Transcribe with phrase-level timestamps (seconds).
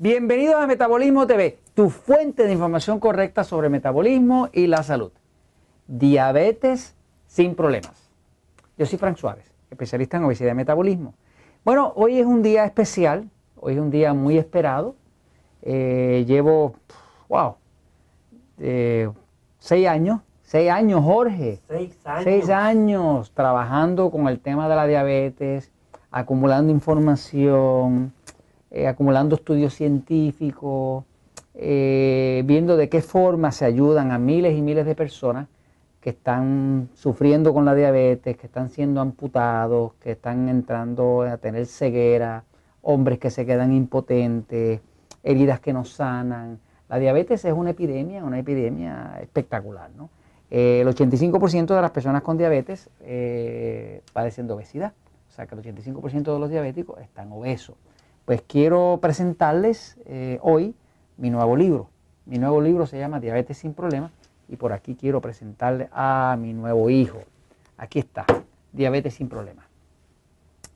[0.00, 5.10] Bienvenidos a Metabolismo TV, tu fuente de información correcta sobre metabolismo y la salud.
[5.88, 6.94] Diabetes
[7.26, 8.08] sin problemas.
[8.76, 11.14] Yo soy Frank Suárez, especialista en obesidad y metabolismo.
[11.64, 14.94] Bueno, hoy es un día especial, hoy es un día muy esperado.
[15.62, 16.76] Eh, llevo,
[17.28, 17.56] wow,
[18.60, 19.10] eh,
[19.58, 21.58] seis años, seis años, Jorge.
[21.66, 22.22] Seis años.
[22.22, 25.72] Seis años trabajando con el tema de la diabetes,
[26.12, 28.12] acumulando información,
[28.70, 31.04] eh, acumulando estudios científicos,
[31.54, 35.48] eh, viendo de qué forma se ayudan a miles y miles de personas
[36.02, 41.64] que están sufriendo con la diabetes, que están siendo amputados, que están entrando a tener
[41.64, 42.44] ceguera,
[42.82, 44.80] hombres que se quedan impotentes,
[45.22, 46.60] heridas que no sanan.
[46.90, 49.90] La diabetes es una epidemia, una epidemia espectacular.
[49.96, 50.10] ¿no?
[50.50, 52.90] Eh, el 85% de las personas con diabetes
[54.12, 54.92] padecen de obesidad,
[55.28, 57.76] o sea que el 85% de los diabéticos están obesos.
[58.28, 60.74] Pues quiero presentarles eh, hoy
[61.16, 61.88] mi nuevo libro.
[62.26, 64.10] Mi nuevo libro se llama Diabetes sin Problemas
[64.50, 67.20] y por aquí quiero presentarle a mi nuevo hijo.
[67.78, 68.26] Aquí está,
[68.74, 69.64] Diabetes sin Problemas.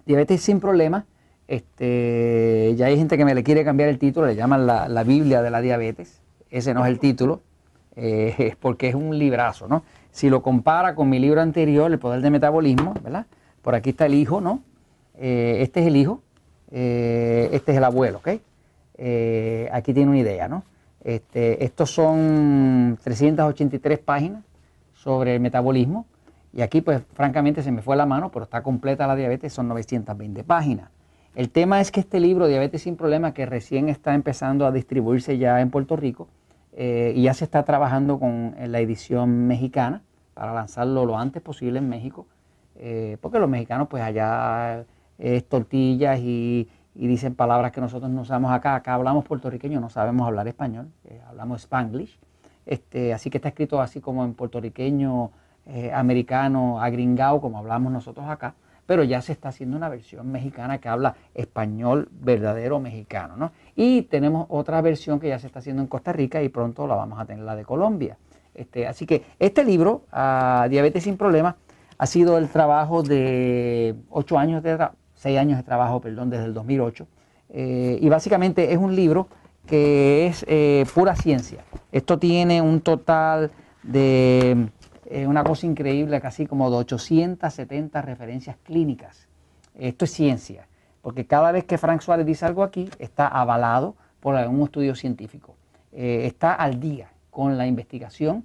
[0.06, 1.04] Diabetes sin Problemas,
[1.46, 5.42] este, ya hay gente que me le quiere cambiar el título, le llaman la, Biblia
[5.42, 6.22] de la diabetes.
[6.48, 7.42] Ese no es el título,
[7.96, 9.82] eh, porque es un librazo, ¿no?
[10.10, 13.26] Si lo compara con mi libro anterior, El Poder del Metabolismo, ¿verdad?
[13.60, 14.62] Por aquí está el hijo, ¿no?
[15.18, 16.22] Eh, este es el hijo,
[16.72, 18.28] eh, este es el abuelo, ¿ok?
[18.96, 20.64] Eh, aquí tiene una idea, ¿no?
[21.04, 24.42] Este, estos son 383 páginas
[24.94, 26.06] sobre el metabolismo
[26.54, 29.68] y aquí pues francamente se me fue la mano, pero está completa la diabetes, son
[29.68, 30.88] 920 páginas.
[31.34, 35.38] El tema es que este libro, Diabetes sin Problemas, que recién está empezando a distribuirse
[35.38, 36.28] ya en Puerto Rico
[36.74, 40.02] eh, y ya se está trabajando con la edición mexicana
[40.34, 42.26] para lanzarlo lo antes posible en México,
[43.20, 44.84] porque los mexicanos pues allá
[45.22, 48.74] es tortillas y, dicen palabras que nosotros no usamos acá.
[48.74, 52.18] Acá hablamos puertorriqueño, no sabemos hablar español, eh, hablamos spanglish.
[52.66, 55.30] Este, así que está escrito así como en puertorriqueño,
[55.66, 58.54] eh, americano, agringao, como hablamos nosotros acá.
[58.84, 63.36] Pero ya se está haciendo una versión mexicana que habla español verdadero mexicano.
[63.36, 63.52] ¿no?
[63.76, 66.96] Y tenemos otra versión que ya se está haciendo en Costa Rica y pronto la
[66.96, 68.18] vamos a tener la de Colombia.
[68.54, 71.54] Este, así que este libro, ah, Diabetes sin Problemas,
[71.96, 74.88] ha sido el trabajo de ocho años de,
[75.22, 77.06] seis años de trabajo, perdón, desde el 2008.
[77.50, 79.28] Eh, y básicamente es un libro
[79.66, 81.64] que es eh, pura ciencia.
[81.92, 83.52] Esto tiene un total
[83.84, 84.68] de
[85.06, 89.28] eh, una cosa increíble, casi como de 870 referencias clínicas.
[89.78, 90.66] Esto es ciencia,
[91.02, 95.54] porque cada vez que Frank Suárez dice algo aquí, está avalado por algún estudio científico.
[95.92, 98.44] está al día con la investigación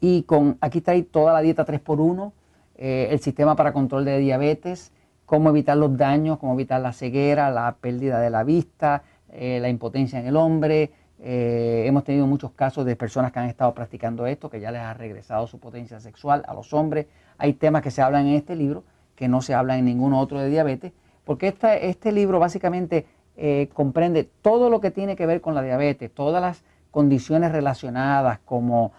[0.00, 2.32] y con, aquí está toda la dieta 3x1,
[2.76, 4.92] el sistema para control de diabetes,
[5.26, 9.68] cómo evitar los daños, cómo evitar la ceguera, la pérdida de la vista, eh, la
[9.68, 10.92] impotencia en el hombre.
[11.18, 14.80] Eh, hemos tenido muchos casos de personas que han estado practicando esto, que ya les
[14.80, 17.06] ha regresado su potencia sexual a los hombres.
[17.38, 18.84] Hay temas que se hablan en este libro
[19.16, 20.92] que no se hablan en ningún otro de diabetes,
[21.24, 26.12] porque este libro básicamente eh, comprende todo lo que tiene que ver con la diabetes,
[26.12, 28.92] todas las condiciones relacionadas como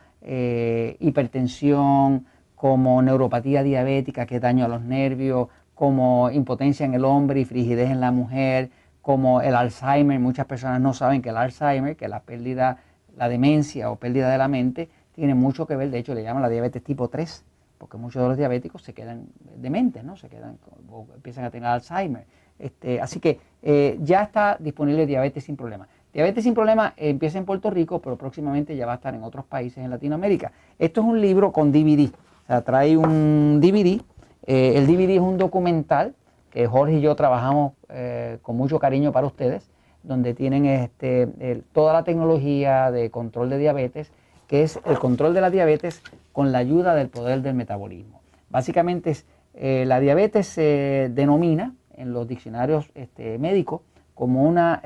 [0.99, 7.45] hipertensión, como neuropatía diabética, que daño a los nervios, como impotencia en el hombre y
[7.45, 10.19] frigidez en la mujer, como el Alzheimer.
[10.19, 12.79] Muchas personas no saben que el Alzheimer, que la pérdida,
[13.15, 16.41] la demencia o pérdida de la mente, tiene mucho que ver, de hecho le llaman
[16.41, 17.45] la diabetes tipo 3,
[17.77, 20.17] porque muchos de los diabéticos se quedan dementes, ¿no?
[20.17, 20.57] Se quedan,
[20.89, 22.25] o empiezan a tener Alzheimer.
[22.57, 25.87] Este, así que eh, ya está disponible diabetes sin problema.
[26.11, 29.45] Diabetes sin problema empieza en Puerto Rico, pero próximamente ya va a estar en otros
[29.45, 30.51] países en Latinoamérica.
[30.79, 34.01] Esto es un libro con DVD, o sea, trae un DVD
[34.47, 36.15] eh, el DVD es un documental
[36.51, 39.69] que Jorge y yo trabajamos eh, con mucho cariño para ustedes,
[40.03, 41.27] donde tienen este,
[41.73, 44.13] toda la tecnología de control de diabetes,
[44.47, 46.01] que es el control de la diabetes
[46.31, 48.21] con la ayuda del poder del metabolismo.
[48.49, 49.17] Básicamente
[49.53, 53.81] eh, la diabetes se denomina en los diccionarios este, médicos
[54.13, 54.81] como una,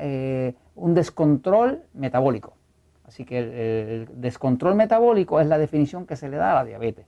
[0.74, 2.54] un descontrol metabólico.
[3.06, 7.06] Así que el descontrol metabólico es la definición que se le da a la diabetes.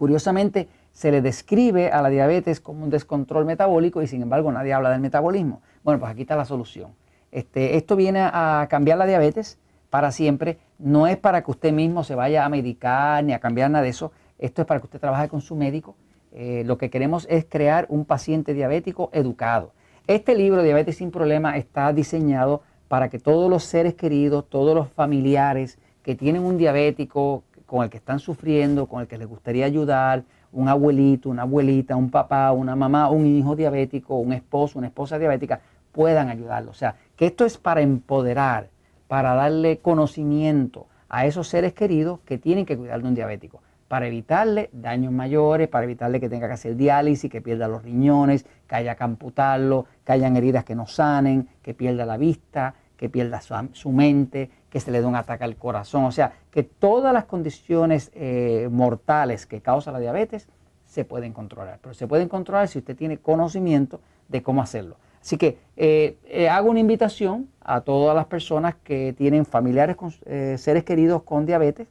[0.00, 4.72] Curiosamente, se le describe a la diabetes como un descontrol metabólico y sin embargo nadie
[4.72, 5.62] habla del metabolismo.
[5.82, 6.92] Bueno, pues aquí está la solución.
[7.32, 9.58] Este, esto viene a cambiar la diabetes
[9.88, 10.58] para siempre.
[10.78, 13.90] No es para que usted mismo se vaya a medicar ni a cambiar nada de
[13.90, 14.12] eso.
[14.38, 15.96] Esto es para que usted trabaje con su médico.
[16.32, 19.72] Eh, lo que queremos es crear un paciente diabético educado.
[20.06, 24.88] Este libro, Diabetes sin Problema, está diseñado para que todos los seres queridos, todos los
[24.88, 29.66] familiares que tienen un diabético con el que están sufriendo, con el que les gustaría
[29.66, 34.88] ayudar, un abuelito, una abuelita, un papá, una mamá, un hijo diabético, un esposo, una
[34.88, 35.60] esposa diabética,
[35.92, 36.70] puedan ayudarlo.
[36.70, 38.68] O sea, que esto es para empoderar,
[39.08, 44.06] para darle conocimiento a esos seres queridos que tienen que cuidar de un diabético, para
[44.06, 48.76] evitarle daños mayores, para evitarle que tenga que hacer diálisis, que pierda los riñones, que
[48.76, 53.40] haya que amputarlo, que hayan heridas que no sanen, que pierda la vista, que pierda
[53.72, 56.04] su, mente, que se le dé un ataque al corazón.
[56.04, 60.48] O sea, que todas las condiciones eh, mortales que causa la diabetes
[60.86, 61.78] se pueden controlar.
[61.82, 64.96] Pero se pueden controlar si usted tiene conocimiento de cómo hacerlo.
[65.20, 70.12] Así que eh, eh, hago una invitación a todas las personas que tienen familiares, con,
[70.12, 71.88] seres queridos con diabetes,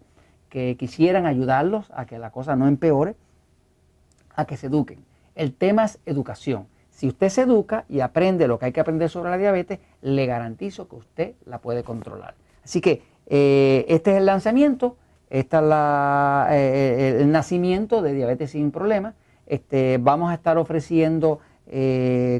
[0.49, 3.15] que quisieran ayudarlos a que la cosa no empeore,
[4.35, 5.05] a que se eduquen.
[5.35, 6.67] El tema es educación.
[6.89, 10.25] Si usted se educa y aprende lo que hay que aprender sobre la diabetes, le
[10.25, 12.33] garantizo que usted la puede controlar.
[12.69, 14.95] Así que este es el lanzamiento,
[15.31, 19.15] este es la, el nacimiento de Diabetes sin Problemas.
[19.47, 21.39] Este, vamos a estar ofreciendo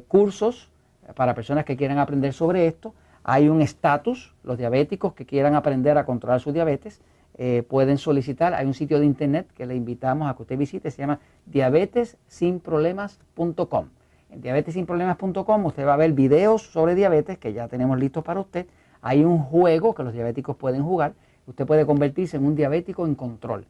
[0.07, 0.69] cursos
[1.15, 2.93] para personas que quieran aprender sobre esto.
[3.23, 7.01] Hay un estatus, los diabéticos que quieran aprender a controlar su diabetes
[7.41, 10.91] eh, pueden solicitar, hay un sitio de internet que le invitamos a que usted visite,
[10.91, 13.85] se llama diabetesinproblemas.com.
[14.29, 18.65] En diabetesinproblemas.com usted va a ver videos sobre diabetes que ya tenemos listos para usted.
[19.01, 21.13] Hay un juego que los diabéticos pueden jugar.
[21.48, 23.66] Usted puede convertirse en un diabético en control.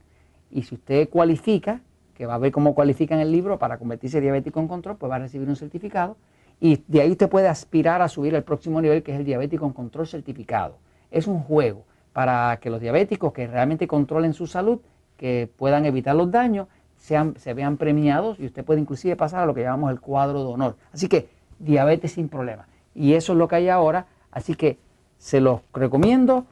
[0.51, 1.81] Y si usted cualifica,
[2.15, 4.97] que va a ver cómo cualifica en el libro para convertirse en diabético en control,
[4.97, 6.17] pues va a recibir un certificado
[6.59, 9.65] y de ahí usted puede aspirar a subir al próximo nivel, que es el diabético
[9.65, 10.77] en control certificado.
[11.09, 14.79] Es un juego para que los diabéticos que realmente controlen su salud,
[15.15, 16.67] que puedan evitar los daños,
[16.97, 20.43] sean, se vean premiados y usted puede inclusive pasar a lo que llamamos el cuadro
[20.43, 20.75] de honor.
[20.91, 21.29] Así que
[21.59, 22.67] diabetes sin problema.
[22.93, 24.07] Y eso es lo que hay ahora.
[24.31, 24.77] Así que
[25.19, 26.45] se los recomiendo,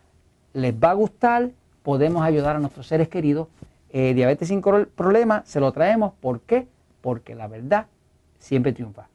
[0.54, 1.50] les va a gustar,
[1.82, 3.48] podemos ayudar a nuestros seres queridos.
[3.90, 6.14] Eh, diabetes sin problema se lo traemos.
[6.22, 6.68] ¿Por qué?
[7.02, 7.88] Porque la verdad
[8.38, 9.08] siempre triunfa.